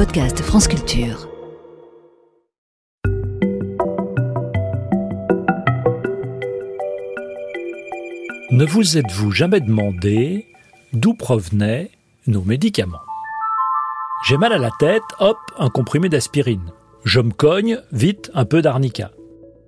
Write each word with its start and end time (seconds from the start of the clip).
podcast 0.00 0.40
France 0.40 0.66
Culture. 0.66 1.28
Ne 8.50 8.64
vous 8.64 8.96
êtes-vous 8.96 9.30
jamais 9.30 9.60
demandé 9.60 10.46
d'où 10.94 11.12
provenaient 11.12 11.90
nos 12.26 12.40
médicaments? 12.40 13.02
J'ai 14.26 14.38
mal 14.38 14.54
à 14.54 14.58
la 14.58 14.70
tête, 14.78 15.02
hop, 15.18 15.36
un 15.58 15.68
comprimé 15.68 16.08
d'aspirine. 16.08 16.72
Je 17.04 17.20
me 17.20 17.32
cogne, 17.32 17.82
vite, 17.92 18.30
un 18.32 18.46
peu 18.46 18.62
d'arnica. 18.62 19.10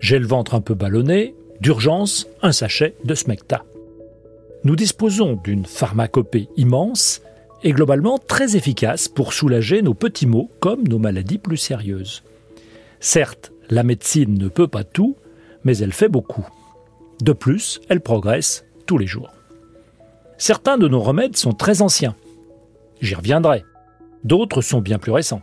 J'ai 0.00 0.18
le 0.18 0.26
ventre 0.26 0.54
un 0.54 0.62
peu 0.62 0.72
ballonné, 0.72 1.34
d'urgence, 1.60 2.26
un 2.40 2.52
sachet 2.52 2.96
de 3.04 3.14
smecta. 3.14 3.66
Nous 4.64 4.76
disposons 4.76 5.38
d'une 5.44 5.66
pharmacopée 5.66 6.48
immense 6.56 7.20
et 7.64 7.72
globalement 7.72 8.18
très 8.18 8.56
efficace 8.56 9.08
pour 9.08 9.32
soulager 9.32 9.82
nos 9.82 9.94
petits 9.94 10.26
maux 10.26 10.50
comme 10.60 10.86
nos 10.86 10.98
maladies 10.98 11.38
plus 11.38 11.56
sérieuses. 11.56 12.22
Certes, 13.00 13.52
la 13.70 13.82
médecine 13.82 14.38
ne 14.38 14.48
peut 14.48 14.68
pas 14.68 14.84
tout, 14.84 15.16
mais 15.64 15.78
elle 15.78 15.92
fait 15.92 16.08
beaucoup. 16.08 16.46
De 17.22 17.32
plus, 17.32 17.80
elle 17.88 18.00
progresse 18.00 18.64
tous 18.86 18.98
les 18.98 19.06
jours. 19.06 19.30
Certains 20.38 20.78
de 20.78 20.88
nos 20.88 21.00
remèdes 21.00 21.36
sont 21.36 21.52
très 21.52 21.82
anciens. 21.82 22.16
J'y 23.00 23.14
reviendrai. 23.14 23.64
D'autres 24.24 24.60
sont 24.60 24.80
bien 24.80 24.98
plus 24.98 25.12
récents. 25.12 25.42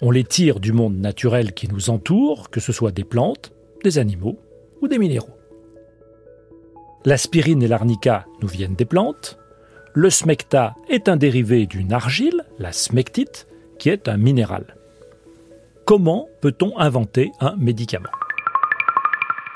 On 0.00 0.10
les 0.10 0.24
tire 0.24 0.60
du 0.60 0.72
monde 0.72 0.98
naturel 0.98 1.52
qui 1.52 1.68
nous 1.68 1.90
entoure, 1.90 2.50
que 2.50 2.60
ce 2.60 2.72
soit 2.72 2.92
des 2.92 3.04
plantes, 3.04 3.52
des 3.82 3.98
animaux 3.98 4.38
ou 4.80 4.88
des 4.88 4.98
minéraux. 4.98 5.36
L'aspirine 7.04 7.62
et 7.62 7.68
l'arnica 7.68 8.26
nous 8.42 8.48
viennent 8.48 8.74
des 8.74 8.84
plantes, 8.84 9.38
le 9.94 10.10
smecta 10.10 10.74
est 10.88 11.08
un 11.08 11.16
dérivé 11.16 11.66
d'une 11.66 11.92
argile, 11.92 12.44
la 12.58 12.72
smectite, 12.72 13.46
qui 13.78 13.88
est 13.88 14.08
un 14.08 14.16
minéral. 14.16 14.76
Comment 15.84 16.28
peut-on 16.40 16.78
inventer 16.78 17.32
un 17.40 17.56
médicament? 17.56 18.10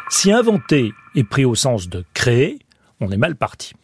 Si 0.08 0.32
inventer 0.32 0.92
est 1.14 1.24
pris 1.24 1.44
au 1.44 1.54
sens 1.54 1.88
de 1.88 2.04
créer, 2.14 2.58
on 3.00 3.10
est 3.10 3.16
mal 3.16 3.36
parti. 3.36 3.74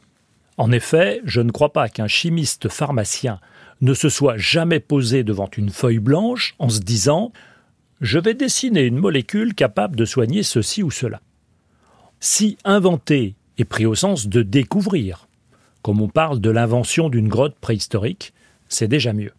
En 0.56 0.72
effet, 0.72 1.20
je 1.24 1.40
ne 1.40 1.50
crois 1.50 1.72
pas 1.72 1.88
qu'un 1.88 2.08
chimiste 2.08 2.68
pharmacien 2.68 3.40
ne 3.80 3.94
se 3.94 4.08
soit 4.08 4.36
jamais 4.36 4.80
posé 4.80 5.22
devant 5.24 5.48
une 5.56 5.70
feuille 5.70 6.00
blanche 6.00 6.55
en 6.58 6.68
se 6.68 6.80
disant 6.80 7.33
Je 8.00 8.18
vais 8.18 8.34
dessiner 8.34 8.83
une 8.83 8.98
molécule 8.98 9.55
capable 9.55 9.96
de 9.96 10.05
soigner 10.05 10.42
ceci 10.42 10.83
ou 10.83 10.90
cela. 10.90 11.20
Si 12.20 12.58
inventer 12.64 13.36
est 13.58 13.64
pris 13.64 13.86
au 13.86 13.94
sens 13.94 14.27
de 14.27 14.42
découvrir, 14.42 15.27
comme 15.89 16.03
on 16.03 16.08
parle 16.08 16.39
de 16.39 16.50
l'invention 16.50 17.08
d'une 17.08 17.28
grotte 17.28 17.56
préhistorique, 17.58 18.34
c'est 18.69 18.89
déjà 18.89 19.14
mieux. 19.14 19.33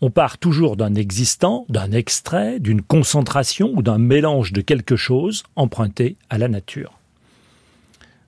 On 0.00 0.10
part 0.10 0.38
toujours 0.38 0.76
d'un 0.76 0.96
existant, 0.96 1.64
d'un 1.68 1.92
extrait, 1.92 2.58
d'une 2.58 2.82
concentration 2.82 3.70
ou 3.72 3.80
d'un 3.80 3.98
mélange 3.98 4.52
de 4.52 4.62
quelque 4.62 4.96
chose 4.96 5.44
emprunté 5.54 6.16
à 6.28 6.38
la 6.38 6.48
nature. 6.48 6.98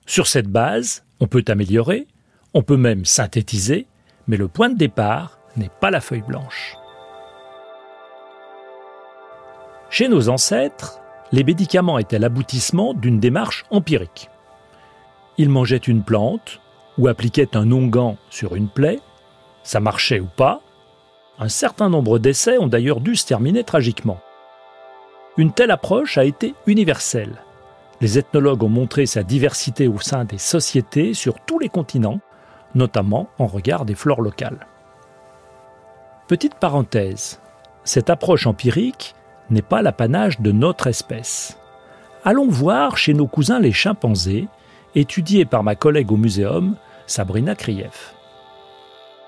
Sur 0.05 0.25
cette 0.25 0.47
base, 0.47 1.03
on 1.19 1.27
peut 1.27 1.43
améliorer, 1.49 2.07
on 2.53 2.63
peut 2.63 2.77
même 2.77 3.03
synthétiser, 3.03 3.87
mais 4.29 4.37
le 4.37 4.47
point 4.47 4.69
de 4.69 4.77
départ 4.77 5.37
n'est 5.57 5.71
pas 5.81 5.91
la 5.91 5.99
feuille 5.99 6.23
blanche. 6.25 6.77
Chez 9.89 10.07
nos 10.07 10.29
ancêtres, 10.29 11.01
les 11.33 11.43
médicaments 11.43 11.99
étaient 11.99 12.19
l'aboutissement 12.19 12.93
d'une 12.93 13.19
démarche 13.19 13.65
empirique. 13.69 14.29
Ils 15.37 15.49
mangeaient 15.49 15.75
une 15.75 16.03
plante, 16.03 16.61
ou 16.97 17.07
appliquait 17.07 17.55
un 17.55 17.71
onguent 17.71 18.15
sur 18.29 18.55
une 18.55 18.69
plaie, 18.69 18.99
ça 19.63 19.79
marchait 19.79 20.19
ou 20.19 20.27
pas. 20.27 20.61
Un 21.39 21.49
certain 21.49 21.89
nombre 21.89 22.19
d'essais 22.19 22.57
ont 22.57 22.67
d'ailleurs 22.67 23.01
dû 23.01 23.15
se 23.15 23.25
terminer 23.25 23.63
tragiquement. 23.63 24.19
Une 25.37 25.51
telle 25.51 25.71
approche 25.71 26.17
a 26.17 26.23
été 26.23 26.55
universelle. 26.65 27.43
Les 28.01 28.17
ethnologues 28.17 28.63
ont 28.63 28.69
montré 28.69 29.05
sa 29.05 29.23
diversité 29.23 29.87
au 29.87 29.99
sein 29.99 30.25
des 30.25 30.37
sociétés 30.37 31.13
sur 31.13 31.39
tous 31.39 31.59
les 31.59 31.69
continents, 31.69 32.19
notamment 32.75 33.29
en 33.37 33.45
regard 33.45 33.85
des 33.85 33.95
flores 33.95 34.21
locales. 34.21 34.65
Petite 36.27 36.55
parenthèse, 36.55 37.39
cette 37.83 38.09
approche 38.09 38.47
empirique 38.47 39.15
n'est 39.49 39.61
pas 39.61 39.81
l'apanage 39.81 40.39
de 40.41 40.51
notre 40.51 40.87
espèce. 40.87 41.57
Allons 42.25 42.49
voir 42.49 42.97
chez 42.97 43.13
nos 43.13 43.27
cousins 43.27 43.59
les 43.59 43.71
chimpanzés, 43.71 44.47
étudiés 44.95 45.45
par 45.45 45.63
ma 45.63 45.75
collègue 45.75 46.11
au 46.11 46.17
muséum, 46.17 46.75
Sabrina 47.05 47.55
Krief. 47.55 48.15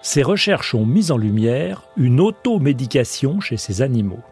Ces 0.01 0.23
recherches 0.23 0.75
ont 0.75 0.85
mis 0.85 1.11
en 1.11 1.17
lumière 1.17 1.83
une 1.97 2.21
automédication 2.21 3.41
chez 3.41 3.57
ces 3.57 3.81
animaux. 3.81 4.23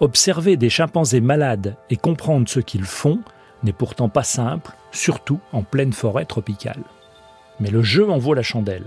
Observer 0.00 0.56
des 0.56 0.70
chimpanzés 0.70 1.20
malades 1.20 1.76
et 1.90 1.96
comprendre 1.96 2.48
ce 2.48 2.60
qu'ils 2.60 2.84
font 2.84 3.20
n'est 3.62 3.72
pourtant 3.72 4.08
pas 4.08 4.22
simple, 4.22 4.72
surtout 4.92 5.40
en 5.52 5.62
pleine 5.62 5.92
forêt 5.92 6.24
tropicale. 6.24 6.82
Mais 7.60 7.70
le 7.70 7.82
jeu 7.82 8.10
en 8.10 8.18
vaut 8.18 8.34
la 8.34 8.42
chandelle. 8.42 8.86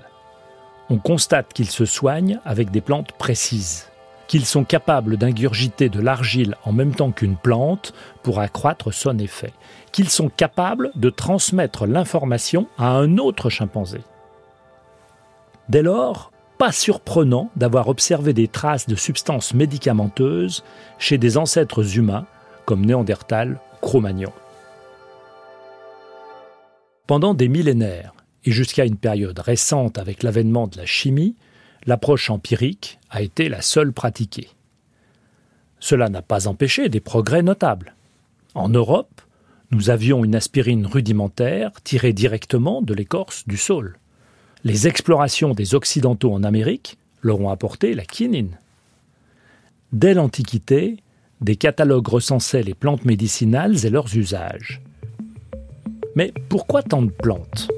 On 0.90 0.98
constate 0.98 1.54
qu'ils 1.54 1.70
se 1.70 1.86
soignent 1.86 2.40
avec 2.46 2.72
des 2.72 2.82
plantes 2.82 3.12
précises, 3.14 3.89
qu'ils 4.30 4.46
sont 4.46 4.64
capables 4.64 5.18
d'ingurgiter 5.18 5.90
de 5.90 6.00
l'argile 6.00 6.56
en 6.64 6.72
même 6.72 6.94
temps 6.94 7.12
qu'une 7.12 7.36
plante 7.36 7.94
pour 8.22 8.40
accroître 8.40 8.94
son 8.94 9.18
effet, 9.18 9.52
qu'ils 9.92 10.10
sont 10.10 10.30
capables 10.30 10.92
de 10.96 11.10
transmettre 11.10 11.88
l'information 11.88 12.68
à 12.78 12.92
un 12.92 13.18
autre 13.18 13.50
chimpanzé. 13.50 14.02
Dès 15.68 15.82
lors, 15.82 16.32
pas 16.60 16.72
surprenant 16.72 17.50
d'avoir 17.56 17.88
observé 17.88 18.34
des 18.34 18.48
traces 18.48 18.88
de 18.88 18.96
substances 18.96 19.56
médicamenteuses 19.56 20.64
chez 21.00 21.18
des 21.18 21.38
ancêtres 21.38 21.98
humains 21.98 22.28
comme 22.66 22.86
Néandertal 22.86 23.60
ou 23.74 23.86
Cro-Magnon. 23.86 24.32
Pendant 27.08 27.34
des 27.34 27.48
millénaires, 27.48 28.14
et 28.46 28.52
jusqu'à 28.52 28.86
une 28.86 28.98
période 28.98 29.40
récente 29.40 29.98
avec 29.98 30.22
l'avènement 30.22 30.68
de 30.68 30.78
la 30.78 30.86
chimie, 30.86 31.36
l'approche 31.86 32.30
empirique 32.30 33.00
a 33.10 33.22
été 33.22 33.50
la 33.50 33.62
seule 33.62 33.94
pratiquée. 33.94 34.50
Cela 35.80 36.10
n'a 36.10 36.22
pas 36.22 36.48
empêché 36.48 36.90
des 36.90 37.00
progrès 37.00 37.42
notables. 37.42 37.96
En 38.54 38.70
Europe, 38.70 39.22
nous 39.72 39.90
avions 39.90 40.26
une 40.26 40.36
aspirine 40.36 40.86
rudimentaire 40.86 41.72
tirée 41.84 42.14
directement 42.14 42.82
de 42.82 42.94
l'écorce 42.94 43.48
du 43.48 43.58
saule. 43.58 43.98
Les 44.64 44.88
explorations 44.88 45.54
des 45.54 45.76
Occidentaux 45.76 46.34
en 46.34 46.44
Amérique 46.44 46.98
leur 47.22 47.40
ont 47.40 47.50
apporté 47.50 47.94
la 47.94 48.04
quinine. 48.04 48.58
Dès 49.94 50.14
l'Antiquité, 50.14 50.98
des 51.42 51.56
catalogues 51.56 52.08
recensaient 52.08 52.64
les 52.64 52.74
plantes 52.74 53.06
médicinales 53.06 53.86
et 53.86 53.90
leurs 53.90 54.16
usages. 54.18 54.82
Mais 56.16 56.34
pourquoi 56.50 56.84
tant 56.84 57.02
de 57.02 57.12
plantes? 57.12 57.70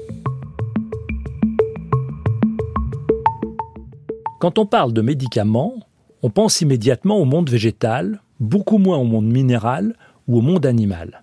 Quand 4.42 4.58
on 4.58 4.66
parle 4.66 4.92
de 4.92 5.02
médicaments, 5.02 5.76
on 6.24 6.28
pense 6.28 6.62
immédiatement 6.62 7.18
au 7.18 7.24
monde 7.24 7.48
végétal, 7.48 8.20
beaucoup 8.40 8.78
moins 8.78 8.98
au 8.98 9.04
monde 9.04 9.28
minéral 9.28 9.94
ou 10.26 10.38
au 10.38 10.40
monde 10.40 10.66
animal. 10.66 11.22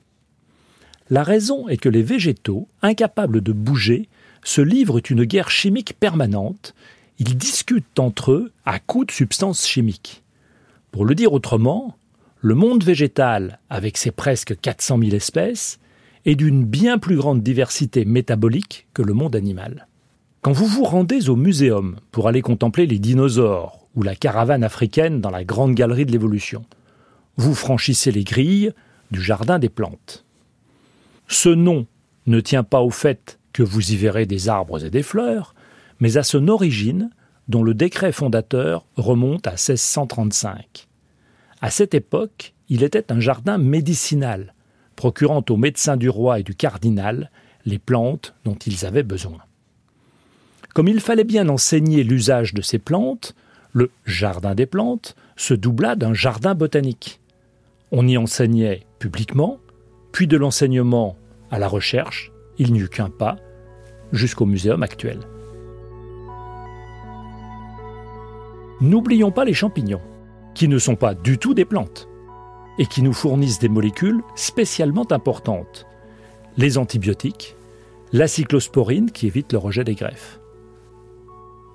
La 1.10 1.24
raison 1.24 1.68
est 1.68 1.76
que 1.76 1.90
les 1.90 2.02
végétaux, 2.02 2.70
incapables 2.82 3.42
de 3.42 3.52
bouger, 3.52 4.08
se 4.46 4.62
livrent 4.62 5.02
une 5.10 5.26
guerre 5.26 5.52
chimique 5.52 6.00
permanente, 6.00 6.74
ils 7.18 7.36
discutent 7.36 8.00
entre 8.00 8.32
eux 8.32 8.54
à 8.66 8.80
coups 8.80 9.08
de 9.08 9.12
substances 9.12 9.68
chimiques. 9.68 10.24
Pour 10.94 11.04
le 11.04 11.14
dire 11.14 11.34
autrement, 11.34 11.98
le 12.40 12.56
monde 12.56 12.86
végétal, 12.86 13.60
avec 13.70 13.98
ses 13.98 14.12
presque 14.12 14.58
400 14.62 14.98
000 14.98 15.12
espèces, 15.14 15.82
est 16.24 16.36
d'une 16.36 16.64
bien 16.64 16.98
plus 16.98 17.18
grande 17.18 17.44
diversité 17.44 18.06
métabolique 18.06 18.88
que 18.94 19.02
le 19.02 19.12
monde 19.12 19.36
animal. 19.36 19.89
Quand 20.42 20.54
vous 20.54 20.68
vous 20.68 20.86
rendez 20.86 21.30
au 21.30 21.36
muséum 21.36 21.98
pour 22.12 22.30
aller 22.30 22.42
contempler 22.42 22.86
les 22.86 22.98
dinosaures 22.98 23.86
ou 23.96 24.04
la 24.04 24.16
caravane 24.16 24.64
africaine 24.64 25.20
dans 25.20 25.32
la 25.32 25.44
grande 25.44 25.76
galerie 25.76 26.06
de 26.06 26.14
l'évolution, 26.14 26.64
vous 27.36 27.54
franchissez 27.54 28.10
les 28.14 28.24
grilles 28.24 28.72
du 29.12 29.22
jardin 29.22 29.60
des 29.60 29.68
plantes. 29.68 30.24
Ce 31.28 31.50
nom 31.50 31.88
ne 32.26 32.40
tient 32.40 32.64
pas 32.64 32.80
au 32.80 32.90
fait 32.90 33.38
que 33.52 33.64
vous 33.64 33.92
y 33.92 33.98
verrez 33.98 34.26
des 34.26 34.48
arbres 34.48 34.86
et 34.86 34.90
des 34.90 35.04
fleurs, 35.04 35.56
mais 36.00 36.16
à 36.16 36.24
son 36.24 36.48
origine 36.48 37.10
dont 37.50 37.64
le 37.64 37.74
décret 37.74 38.14
fondateur 38.14 38.86
remonte 38.96 39.46
à 39.46 39.52
1635. 39.52 40.88
À 41.60 41.70
cette 41.70 41.94
époque, 41.94 42.54
il 42.70 42.84
était 42.84 43.12
un 43.12 43.20
jardin 43.20 43.58
médicinal, 43.58 44.54
procurant 44.96 45.44
aux 45.50 45.58
médecins 45.58 45.98
du 45.98 46.08
roi 46.08 46.40
et 46.40 46.44
du 46.44 46.56
cardinal 46.56 47.30
les 47.66 47.80
plantes 47.80 48.36
dont 48.46 48.56
ils 48.56 48.86
avaient 48.86 49.04
besoin. 49.04 49.40
Comme 50.74 50.88
il 50.88 51.00
fallait 51.00 51.24
bien 51.24 51.50
enseigner 51.50 52.04
l'usage 52.04 52.54
de 52.54 52.62
ces 52.62 52.80
plantes, 52.80 53.36
le 53.74 53.90
jardin 54.06 54.56
des 54.56 54.66
plantes 54.66 55.16
se 55.36 55.54
doubla 55.54 55.96
d'un 55.96 56.14
jardin 56.14 56.56
botanique. 56.56 57.20
On 57.92 58.08
y 58.08 58.18
enseignait 58.18 58.86
publiquement, 59.00 59.60
puis 60.12 60.28
de 60.28 60.38
l'enseignement 60.38 61.16
à 61.52 61.60
la 61.60 61.68
recherche, 61.68 62.32
il 62.58 62.74
n'y 62.74 62.80
eut 62.80 62.90
qu'un 62.90 63.10
pas, 63.10 63.38
jusqu'au 64.12 64.46
muséum 64.46 64.84
actuel. 64.84 65.20
N'oublions 68.82 69.32
pas 69.32 69.46
les 69.46 69.54
champignons, 69.54 70.02
qui 70.54 70.68
ne 70.68 70.78
sont 70.78 70.96
pas 70.96 71.14
du 71.14 71.38
tout 71.38 71.54
des 71.54 71.66
plantes, 71.66 72.08
et 72.78 72.86
qui 72.86 73.02
nous 73.02 73.14
fournissent 73.14 73.60
des 73.60 73.70
molécules 73.70 74.22
spécialement 74.36 75.12
importantes. 75.12 75.86
Les 76.58 76.78
antibiotiques, 76.78 77.56
la 78.14 78.28
cyclosporine 78.28 79.12
qui 79.12 79.28
évite 79.28 79.52
le 79.52 79.60
rejet 79.60 79.84
des 79.84 79.96
greffes. 79.96 80.39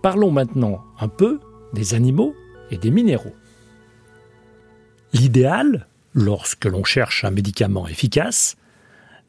Parlons 0.04 0.30
maintenant 0.30 0.84
un 1.00 1.08
peu 1.08 1.40
des 1.72 1.94
animaux 1.94 2.36
et 2.70 2.76
des 2.76 2.90
minéraux. 2.90 3.34
L'idéal, 5.14 5.86
lorsque 6.12 6.66
l'on 6.66 6.84
cherche 6.84 7.24
un 7.24 7.30
médicament 7.30 7.88
efficace, 7.88 8.58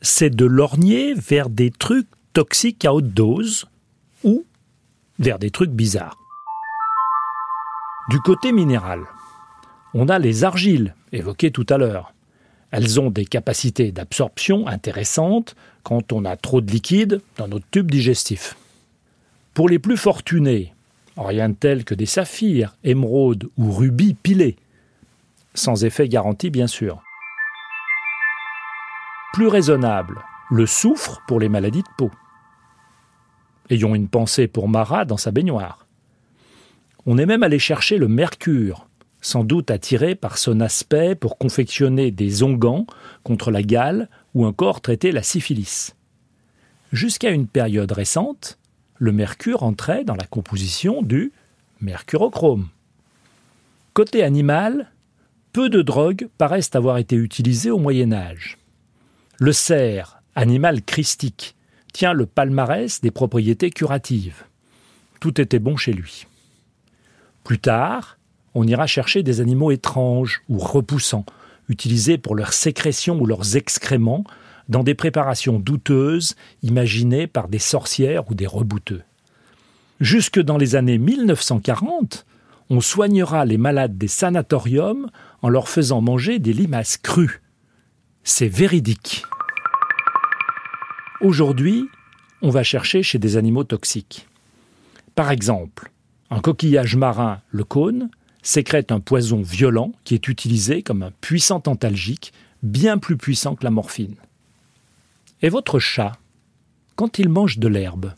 c'est 0.02 0.36
de 0.36 0.44
lorgner 0.44 1.14
vers 1.14 1.48
des 1.48 1.72
trucs 1.72 2.10
toxiques 2.34 2.84
à 2.84 2.94
haute 2.94 3.14
dose 3.14 3.68
ou 4.26 4.44
vers 5.18 5.40
des 5.40 5.50
trucs 5.50 5.72
bizarres. 5.72 6.18
Du 8.10 8.20
côté 8.20 8.52
minéral, 8.52 9.00
on 9.94 10.10
a 10.10 10.20
les 10.20 10.44
argiles, 10.44 10.94
évoquées 11.14 11.52
tout 11.52 11.66
à 11.70 11.78
l'heure. 11.78 12.14
Elles 12.72 13.00
ont 13.00 13.12
des 13.12 13.26
capacités 13.26 13.94
d'absorption 13.94 14.68
intéressantes 14.68 15.56
quand 15.84 16.12
on 16.12 16.26
a 16.26 16.36
trop 16.36 16.60
de 16.60 16.70
liquide 16.70 17.22
dans 17.38 17.48
notre 17.48 17.66
tube 17.72 17.90
digestif. 17.90 18.58
Pour 19.56 19.70
les 19.70 19.80
plus 19.80 19.96
fortunés, 19.96 20.74
rien 21.16 21.48
de 21.48 21.56
tel 21.56 21.86
que 21.86 21.96
des 21.96 22.06
saphirs, 22.06 22.76
émeraudes 22.84 23.48
ou 23.58 23.72
rubis 23.72 24.14
pilés, 24.14 24.58
sans 25.54 25.86
effet 25.86 26.10
garanti 26.10 26.50
bien 26.50 26.68
sûr. 26.68 27.02
Plus 29.32 29.48
raisonnable, 29.48 30.22
le 30.52 30.66
soufre 30.66 31.22
pour 31.26 31.40
les 31.40 31.48
maladies 31.48 31.84
de 31.84 31.88
peau. 31.98 32.12
Ayons 33.70 33.96
une 33.96 34.10
pensée 34.10 34.48
pour 34.48 34.68
Marat 34.68 35.06
dans 35.06 35.16
sa 35.16 35.32
baignoire. 35.32 35.88
On 37.06 37.18
est 37.18 37.26
même 37.26 37.44
allé 37.44 37.58
chercher 37.58 37.98
le 37.98 38.10
mercure, 38.10 38.90
sans 39.22 39.46
doute 39.46 39.72
attiré 39.72 40.16
par 40.16 40.38
son 40.38 40.60
aspect 40.60 41.16
pour 41.16 41.38
confectionner 41.38 42.12
des 42.12 42.44
onguents 42.44 42.86
contre 43.24 43.52
la 43.52 43.64
gale 43.64 44.10
ou 44.34 44.46
encore 44.46 44.82
traiter 44.82 45.14
la 45.14 45.24
syphilis. 45.24 45.96
Jusqu'à 46.92 47.30
une 47.30 47.48
période 47.48 47.94
récente, 47.94 48.60
le 48.98 49.12
mercure 49.12 49.64
entrait 49.64 50.04
dans 50.04 50.16
la 50.16 50.26
composition 50.26 51.02
du 51.02 51.32
mercurochrome. 51.82 52.70
Côté 53.94 54.24
animal, 54.24 54.92
peu 55.54 55.70
de 55.70 55.82
drogues 55.82 56.28
paraissent 56.38 56.76
avoir 56.76 56.98
été 56.98 57.16
utilisées 57.16 57.72
au 57.72 57.80
Moyen 57.80 58.12
Âge. 58.12 58.58
Le 59.40 59.52
cerf, 59.52 60.22
animal 60.36 60.82
christique, 60.82 61.56
tient 61.94 62.14
le 62.14 62.26
palmarès 62.26 63.02
des 63.02 63.12
propriétés 63.12 63.70
curatives. 63.70 64.44
Tout 65.20 65.40
était 65.40 65.60
bon 65.60 65.78
chez 65.78 65.94
lui. 65.94 66.28
Plus 67.44 67.60
tard, 67.60 68.18
on 68.54 68.68
ira 68.68 68.88
chercher 68.88 69.24
des 69.24 69.40
animaux 69.40 69.72
étranges 69.72 70.42
ou 70.50 70.58
repoussants, 70.58 71.26
utilisés 71.70 72.18
pour 72.18 72.36
leurs 72.36 72.54
sécrétions 72.54 73.20
ou 73.20 73.26
leurs 73.26 73.56
excréments, 73.56 74.24
dans 74.70 74.84
des 74.84 74.96
préparations 74.96 75.60
douteuses 75.60 76.36
imaginées 76.64 77.28
par 77.28 77.48
des 77.48 77.60
sorcières 77.60 78.30
ou 78.30 78.36
des 78.36 78.48
rebouteux. 78.48 79.04
Jusque 80.00 80.40
dans 80.40 80.58
les 80.58 80.76
années 80.76 80.98
1940, 80.98 82.26
on 82.70 82.82
soignera 82.82 83.46
les 83.46 83.58
malades 83.58 83.98
des 83.98 84.08
sanatoriums 84.08 85.10
en 85.42 85.50
leur 85.50 85.70
faisant 85.70 86.02
manger 86.02 86.40
des 86.40 86.54
limaces 86.54 86.98
crues. 86.98 87.42
C'est 88.24 88.48
véridique. 88.48 89.24
Aujourd'hui, 91.22 91.86
on 92.42 92.50
va 92.50 92.64
chercher 92.64 93.04
chez 93.04 93.20
des 93.20 93.38
animaux 93.38 93.64
toxiques. 93.64 94.28
Par 95.14 95.32
exemple, 95.32 95.92
un 96.30 96.40
coquillage 96.40 96.96
marin, 96.96 97.42
le 97.50 97.64
cône, 97.64 98.10
sécrète 98.42 98.92
un 98.92 99.00
poison 99.00 99.42
violent 99.42 99.92
qui 100.04 100.14
est 100.14 100.28
utilisé 100.28 100.82
comme 100.82 101.04
un 101.04 101.12
puissant 101.22 101.62
antalgique, 101.68 102.34
bien 102.64 102.98
plus 102.98 103.16
puissant 103.16 103.56
que 103.56 103.64
la 103.64 103.72
morphine. 103.72 104.16
Et 105.42 105.50
votre 105.50 105.80
chat, 105.80 106.14
quand 106.96 107.20
il 107.20 107.30
mange 107.30 107.60
de 107.60 107.68
l'herbe? 107.68 108.14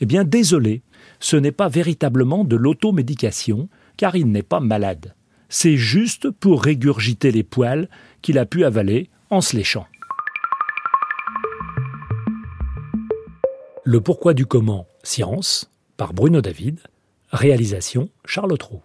Eh 0.00 0.06
bien, 0.06 0.24
désolé, 0.24 0.82
ce 1.20 1.36
n'est 1.36 1.52
pas 1.52 1.68
véritablement 1.68 2.44
de 2.44 2.56
l'automédication, 2.56 3.68
car 3.96 4.16
il 4.16 4.30
n'est 4.30 4.42
pas 4.42 4.60
malade. 4.60 5.14
C'est 5.48 5.76
juste 5.76 6.30
pour 6.30 6.62
régurgiter 6.62 7.30
les 7.30 7.42
poils 7.42 7.88
qu'il 8.22 8.38
a 8.38 8.46
pu 8.46 8.64
avaler 8.64 9.10
en 9.30 9.40
se 9.40 9.56
léchant. 9.56 9.86
Le 13.84 14.00
pourquoi 14.00 14.34
du 14.34 14.46
comment, 14.46 14.86
science, 15.02 15.70
par 15.96 16.12
Bruno 16.12 16.40
David, 16.40 16.80
réalisation 17.30 18.10
Charles 18.24 18.58
Trou. 18.58 18.82